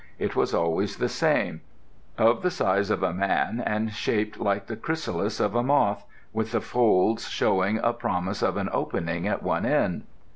[0.17, 1.61] It was always the same:
[2.17, 6.53] of the size of a man and shaped like the chrysalis of a moth, with
[6.53, 10.05] the folds showing a promise of an opening at one end.